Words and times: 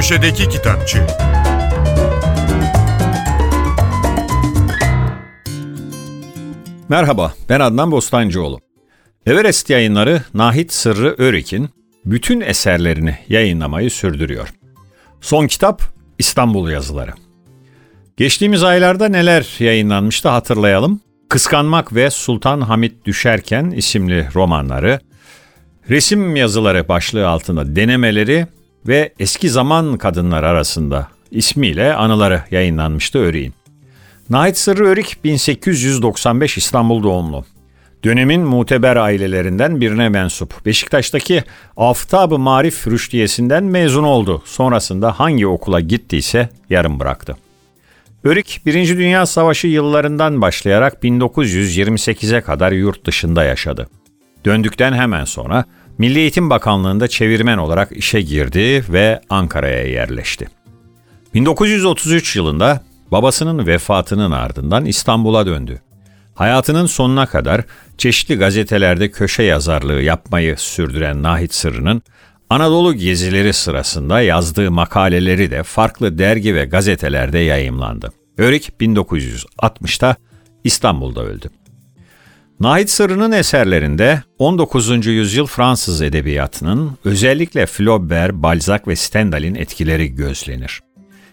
Köşedeki 0.00 0.48
Kitapçı 0.48 1.06
Merhaba, 6.88 7.34
ben 7.48 7.60
Adnan 7.60 7.90
Bostancıoğlu. 7.90 8.60
Everest 9.26 9.70
yayınları 9.70 10.22
Nahit 10.34 10.72
Sırrı 10.72 11.14
Örik'in 11.18 11.68
bütün 12.04 12.40
eserlerini 12.40 13.18
yayınlamayı 13.28 13.90
sürdürüyor. 13.90 14.48
Son 15.20 15.46
kitap 15.46 15.82
İstanbul 16.18 16.70
yazıları. 16.70 17.12
Geçtiğimiz 18.16 18.62
aylarda 18.62 19.08
neler 19.08 19.56
yayınlanmıştı 19.58 20.28
hatırlayalım. 20.28 21.00
Kıskanmak 21.28 21.94
ve 21.94 22.10
Sultan 22.10 22.60
Hamit 22.60 23.06
Düşerken 23.06 23.70
isimli 23.70 24.28
romanları, 24.34 25.00
resim 25.90 26.36
yazıları 26.36 26.88
başlığı 26.88 27.28
altında 27.28 27.76
denemeleri 27.76 28.46
ve 28.86 29.12
eski 29.18 29.50
zaman 29.50 29.98
kadınlar 29.98 30.42
arasında 30.42 31.08
ismiyle 31.30 31.94
anıları 31.94 32.42
yayınlanmıştı 32.50 33.18
Örik'in. 33.18 33.54
Nahit 34.30 34.58
Sırrı 34.58 34.86
Örik 34.86 35.24
1895 35.24 36.56
İstanbul 36.56 37.02
doğumlu. 37.02 37.44
Dönemin 38.04 38.40
muteber 38.40 38.96
ailelerinden 38.96 39.80
birine 39.80 40.08
mensup. 40.08 40.66
Beşiktaş'taki 40.66 41.44
Aftab-ı 41.76 42.38
Marif 42.38 42.88
Rüştiyesi'nden 42.88 43.64
mezun 43.64 44.04
oldu. 44.04 44.42
Sonrasında 44.44 45.20
hangi 45.20 45.46
okula 45.46 45.80
gittiyse 45.80 46.48
yarım 46.70 47.00
bıraktı. 47.00 47.36
Örik, 48.24 48.60
Birinci 48.66 48.96
Dünya 48.96 49.26
Savaşı 49.26 49.66
yıllarından 49.66 50.40
başlayarak 50.40 51.04
1928'e 51.04 52.40
kadar 52.40 52.72
yurt 52.72 53.06
dışında 53.06 53.44
yaşadı. 53.44 53.88
Döndükten 54.44 54.92
hemen 54.92 55.24
sonra 55.24 55.64
Milli 56.00 56.18
Eğitim 56.18 56.50
Bakanlığı'nda 56.50 57.08
çevirmen 57.08 57.58
olarak 57.58 57.92
işe 57.92 58.20
girdi 58.20 58.84
ve 58.88 59.20
Ankara'ya 59.30 59.84
yerleşti. 59.84 60.48
1933 61.34 62.36
yılında 62.36 62.80
babasının 63.12 63.66
vefatının 63.66 64.30
ardından 64.30 64.84
İstanbul'a 64.84 65.46
döndü. 65.46 65.80
Hayatının 66.34 66.86
sonuna 66.86 67.26
kadar 67.26 67.64
çeşitli 67.98 68.36
gazetelerde 68.36 69.10
köşe 69.10 69.42
yazarlığı 69.42 70.02
yapmayı 70.02 70.56
sürdüren 70.58 71.22
Nahit 71.22 71.54
Sırrı'nın 71.54 72.02
Anadolu 72.50 72.94
gezileri 72.94 73.52
sırasında 73.52 74.20
yazdığı 74.20 74.70
makaleleri 74.70 75.50
de 75.50 75.62
farklı 75.62 76.18
dergi 76.18 76.54
ve 76.54 76.64
gazetelerde 76.64 77.38
yayımlandı. 77.38 78.12
Örik 78.38 78.72
1960'ta 78.80 80.16
İstanbul'da 80.64 81.22
öldü. 81.22 81.50
Nahit 82.60 82.90
Sırrı'nın 82.90 83.32
eserlerinde 83.32 84.22
19. 84.38 85.06
yüzyıl 85.06 85.46
Fransız 85.46 86.02
edebiyatının 86.02 86.98
özellikle 87.04 87.66
Flaubert, 87.66 88.34
Balzac 88.34 88.86
ve 88.86 88.96
Stendhal'in 88.96 89.54
etkileri 89.54 90.14
gözlenir. 90.14 90.80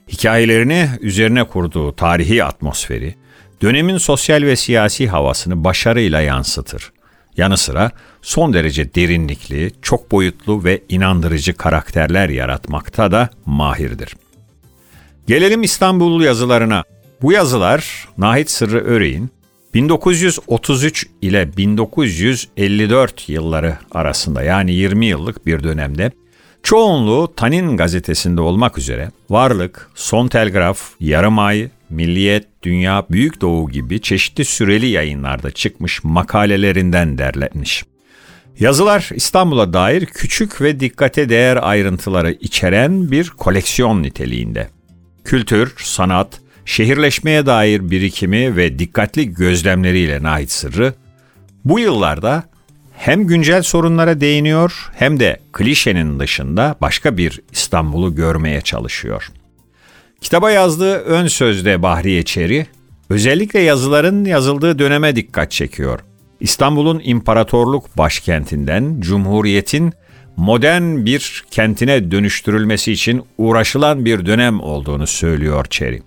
Hikayelerini 0.08 0.90
üzerine 1.02 1.44
kurduğu 1.44 1.96
tarihi 1.96 2.44
atmosferi, 2.44 3.16
dönemin 3.62 3.98
sosyal 3.98 4.42
ve 4.42 4.56
siyasi 4.56 5.08
havasını 5.08 5.64
başarıyla 5.64 6.22
yansıtır. 6.22 6.92
Yanı 7.38 7.58
sıra 7.58 7.92
son 8.22 8.54
derece 8.54 8.94
derinlikli, 8.94 9.72
çok 9.82 10.12
boyutlu 10.12 10.64
ve 10.64 10.84
inandırıcı 10.90 11.54
karakterler 11.54 12.30
yaratmakta 12.30 13.12
da 13.12 13.30
mahirdir. 13.46 14.16
Gelelim 15.28 15.64
İstanbul 15.64 16.22
yazılarına. 16.22 16.84
Bu 17.22 17.32
yazılar 17.32 18.08
Nahit 18.18 18.52
Sırrı 18.52 18.86
Öreğin 18.86 19.32
1933 19.74 21.08
ile 21.22 21.58
1954 21.58 23.30
yılları 23.30 23.78
arasında 23.92 24.44
yani 24.44 24.74
20 24.74 25.06
yıllık 25.06 25.46
bir 25.46 25.64
dönemde 25.64 26.12
çoğunluğu 26.64 27.34
Tanin 27.36 27.78
gazetesinde 27.78 28.42
olmak 28.42 28.78
üzere 28.78 29.12
Varlık, 29.30 29.90
Son 29.96 30.28
Telgraf, 30.28 30.92
Yarım 31.00 31.40
Ay, 31.40 31.70
Milliyet, 31.90 32.48
Dünya, 32.64 33.06
Büyük 33.10 33.42
Doğu 33.42 33.70
gibi 33.70 34.02
çeşitli 34.02 34.46
süreli 34.46 34.86
yayınlarda 34.86 35.52
çıkmış 35.52 36.04
makalelerinden 36.04 37.18
derlenmiş. 37.18 37.86
Yazılar 38.60 39.10
İstanbul'a 39.16 39.74
dair 39.74 40.06
küçük 40.06 40.62
ve 40.62 40.80
dikkate 40.80 41.30
değer 41.30 41.60
ayrıntıları 41.62 42.32
içeren 42.32 43.12
bir 43.12 43.30
koleksiyon 43.30 44.04
niteliğinde. 44.04 44.70
Kültür, 45.24 45.74
sanat, 45.78 46.42
şehirleşmeye 46.68 47.46
dair 47.46 47.92
birikimi 47.92 48.56
ve 48.56 48.80
dikkatli 48.80 49.34
gözlemleriyle 49.34 50.24
Nahit 50.24 50.52
Sırrı, 50.52 50.94
bu 51.66 51.80
yıllarda 51.80 52.44
hem 52.98 53.28
güncel 53.28 53.62
sorunlara 53.62 54.22
değiniyor 54.22 54.90
hem 54.96 55.20
de 55.20 55.40
klişenin 55.54 56.20
dışında 56.20 56.76
başka 56.82 57.18
bir 57.18 57.42
İstanbul'u 57.52 58.16
görmeye 58.16 58.62
çalışıyor. 58.62 59.32
Kitaba 60.22 60.52
yazdığı 60.52 60.98
ön 60.98 61.28
sözde 61.28 61.82
Bahriye 61.82 62.24
Çeri, 62.24 62.68
özellikle 63.10 63.60
yazıların 63.60 64.26
yazıldığı 64.26 64.80
döneme 64.80 65.16
dikkat 65.16 65.52
çekiyor. 65.52 66.00
İstanbul'un 66.40 67.02
imparatorluk 67.04 67.98
başkentinden 67.98 68.96
Cumhuriyet'in 69.00 69.94
modern 70.38 71.06
bir 71.06 71.44
kentine 71.52 72.12
dönüştürülmesi 72.12 72.92
için 72.92 73.24
uğraşılan 73.38 74.06
bir 74.06 74.26
dönem 74.26 74.60
olduğunu 74.60 75.08
söylüyor 75.08 75.66
Çeri. 75.70 76.02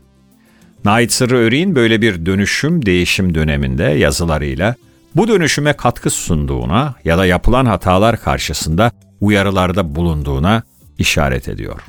Nait 0.84 1.12
Sırrı 1.12 1.36
Örik'in 1.36 1.74
böyle 1.74 2.02
bir 2.02 2.26
dönüşüm 2.26 2.86
değişim 2.86 3.34
döneminde 3.34 3.84
yazılarıyla 3.84 4.74
bu 5.16 5.28
dönüşüme 5.28 5.72
katkı 5.72 6.10
sunduğuna 6.10 6.94
ya 7.04 7.18
da 7.18 7.26
yapılan 7.26 7.66
hatalar 7.66 8.20
karşısında 8.20 8.92
uyarılarda 9.20 9.94
bulunduğuna 9.94 10.62
işaret 10.98 11.48
ediyor. 11.48 11.80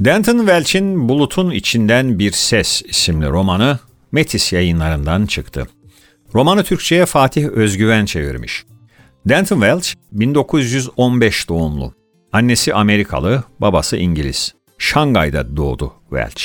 Denton 0.00 0.38
Welch'in 0.38 1.08
Bulutun 1.08 1.50
İçinden 1.50 2.18
Bir 2.18 2.32
Ses 2.32 2.82
isimli 2.82 3.28
romanı 3.28 3.78
Metis 4.12 4.52
yayınlarından 4.52 5.26
çıktı. 5.26 5.66
Romanı 6.34 6.64
Türkçe'ye 6.64 7.06
Fatih 7.06 7.48
Özgüven 7.48 8.04
çevirmiş. 8.04 8.64
Denton 9.26 9.60
Welch 9.60 9.88
1915 10.12 11.48
doğumlu. 11.48 11.94
Annesi 12.32 12.74
Amerikalı, 12.74 13.44
babası 13.60 13.96
İngiliz. 13.96 14.54
Şangay'da 14.78 15.56
doğdu 15.56 15.92
Welch. 16.10 16.42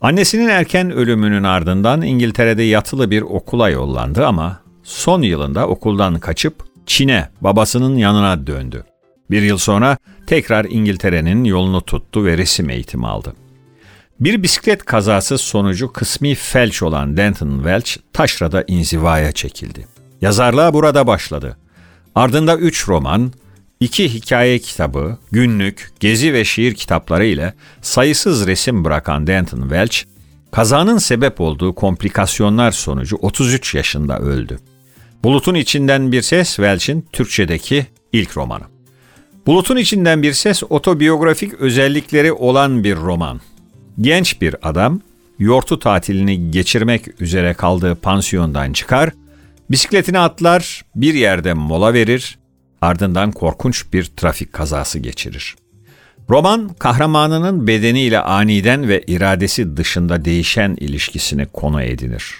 Annesinin 0.00 0.48
erken 0.48 0.90
ölümünün 0.90 1.42
ardından 1.42 2.02
İngiltere'de 2.02 2.62
yatılı 2.62 3.10
bir 3.10 3.22
okula 3.22 3.70
yollandı 3.70 4.26
ama 4.26 4.60
son 4.82 5.22
yılında 5.22 5.68
okuldan 5.68 6.18
kaçıp 6.18 6.54
Çin'e 6.86 7.28
babasının 7.40 7.96
yanına 7.96 8.46
döndü. 8.46 8.84
Bir 9.30 9.42
yıl 9.42 9.58
sonra 9.58 9.96
tekrar 10.26 10.64
İngiltere'nin 10.64 11.44
yolunu 11.44 11.80
tuttu 11.80 12.24
ve 12.24 12.38
resim 12.38 12.70
eğitimi 12.70 13.06
aldı. 13.06 13.34
Bir 14.20 14.42
bisiklet 14.42 14.84
kazası 14.84 15.38
sonucu 15.38 15.92
kısmi 15.92 16.34
felç 16.34 16.82
olan 16.82 17.16
Denton 17.16 17.56
Welch 17.56 17.96
taşrada 18.12 18.64
inzivaya 18.66 19.32
çekildi. 19.32 19.86
Yazarlığa 20.20 20.74
burada 20.74 21.06
başladı. 21.06 21.56
Ardında 22.14 22.56
üç 22.56 22.88
roman, 22.88 23.32
iki 23.84 24.14
hikaye 24.14 24.58
kitabı, 24.58 25.18
günlük, 25.32 25.92
gezi 26.00 26.32
ve 26.32 26.44
şiir 26.44 26.74
kitapları 26.74 27.26
ile 27.26 27.54
sayısız 27.82 28.46
resim 28.46 28.84
bırakan 28.84 29.26
Denton 29.26 29.60
Welch, 29.60 29.98
kazanın 30.50 30.98
sebep 30.98 31.40
olduğu 31.40 31.74
komplikasyonlar 31.74 32.70
sonucu 32.70 33.16
33 33.16 33.74
yaşında 33.74 34.18
öldü. 34.18 34.58
Bulutun 35.24 35.54
içinden 35.54 36.12
bir 36.12 36.22
ses 36.22 36.56
Welch'in 36.56 37.06
Türkçedeki 37.12 37.86
ilk 38.12 38.36
romanı. 38.36 38.64
Bulutun 39.46 39.76
içinden 39.76 40.22
bir 40.22 40.32
ses 40.32 40.62
otobiyografik 40.68 41.54
özellikleri 41.54 42.32
olan 42.32 42.84
bir 42.84 42.96
roman. 42.96 43.40
Genç 44.00 44.40
bir 44.40 44.56
adam 44.62 45.00
yortu 45.38 45.78
tatilini 45.78 46.50
geçirmek 46.50 47.20
üzere 47.20 47.54
kaldığı 47.54 47.94
pansiyondan 47.94 48.72
çıkar, 48.72 49.10
bisikletini 49.70 50.18
atlar, 50.18 50.84
bir 50.94 51.14
yerde 51.14 51.54
mola 51.54 51.94
verir, 51.94 52.38
ardından 52.84 53.32
korkunç 53.32 53.92
bir 53.92 54.04
trafik 54.04 54.52
kazası 54.52 54.98
geçirir. 54.98 55.56
Roman 56.30 56.68
kahramanının 56.78 57.66
bedeniyle 57.66 58.20
aniden 58.20 58.88
ve 58.88 59.02
iradesi 59.06 59.76
dışında 59.76 60.24
değişen 60.24 60.76
ilişkisini 60.80 61.46
konu 61.46 61.82
edinir. 61.82 62.34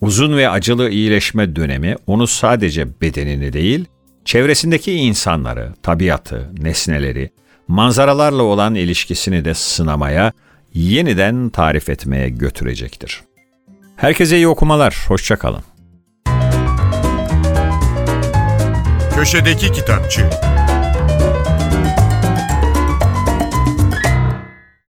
Uzun 0.00 0.36
ve 0.36 0.48
acılı 0.48 0.90
iyileşme 0.90 1.56
dönemi 1.56 1.96
onu 2.06 2.26
sadece 2.26 3.00
bedenini 3.00 3.52
değil, 3.52 3.84
çevresindeki 4.24 4.92
insanları, 4.92 5.74
tabiatı, 5.82 6.50
nesneleri, 6.58 7.30
manzaralarla 7.68 8.42
olan 8.42 8.74
ilişkisini 8.74 9.44
de 9.44 9.54
sınamaya, 9.54 10.32
yeniden 10.74 11.48
tarif 11.48 11.88
etmeye 11.88 12.28
götürecektir. 12.28 13.22
Herkese 13.96 14.36
iyi 14.36 14.48
okumalar, 14.48 15.04
hoşçakalın. 15.08 15.62
Köşedeki 19.14 19.72
Kitapçı 19.72 20.30